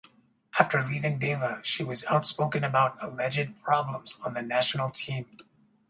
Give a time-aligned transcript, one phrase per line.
[0.59, 5.27] After leaving Deva, she was outspoken about alleged problems on the national team.